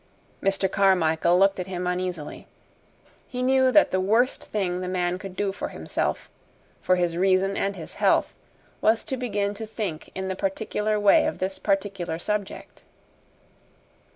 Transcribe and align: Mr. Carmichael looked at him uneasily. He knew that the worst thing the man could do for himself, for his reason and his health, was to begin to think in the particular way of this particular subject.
Mr. 0.41 0.67
Carmichael 0.67 1.37
looked 1.37 1.59
at 1.59 1.67
him 1.67 1.85
uneasily. 1.85 2.47
He 3.27 3.43
knew 3.43 3.71
that 3.71 3.91
the 3.91 3.99
worst 4.01 4.45
thing 4.45 4.81
the 4.81 4.87
man 4.87 5.19
could 5.19 5.35
do 5.35 5.51
for 5.51 5.67
himself, 5.67 6.27
for 6.81 6.95
his 6.95 7.15
reason 7.17 7.55
and 7.55 7.75
his 7.75 7.93
health, 8.01 8.33
was 8.81 9.03
to 9.03 9.15
begin 9.15 9.53
to 9.53 9.67
think 9.67 10.09
in 10.15 10.27
the 10.27 10.35
particular 10.35 10.99
way 10.99 11.27
of 11.27 11.37
this 11.37 11.59
particular 11.59 12.17
subject. 12.17 12.81